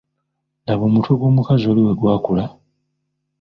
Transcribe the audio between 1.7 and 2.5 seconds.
bwe gwakula!